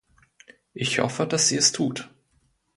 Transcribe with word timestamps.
Ich 0.73 0.97
hoffe, 0.97 1.27
dass 1.27 1.49
sie 1.49 1.57
es 1.57 1.73
tut! 1.73 2.09